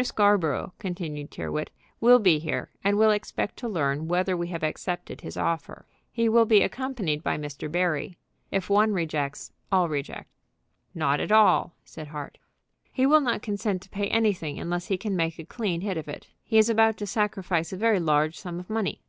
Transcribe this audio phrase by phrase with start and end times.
[0.00, 5.22] Scarborough," continued Tyrrwhit, "will be here, and will expect to learn whether we have accepted
[5.22, 5.86] his offer.
[6.12, 7.68] He will be accompanied by Mr.
[7.68, 8.16] Barry.
[8.52, 10.30] If one rejects, all reject."
[10.94, 12.38] "Not at all," said Hart.
[12.92, 16.06] "He will not consent to pay anything unless he can make a clean hit of
[16.06, 16.28] it.
[16.44, 19.00] He is about to sacrifice a very large sum of money."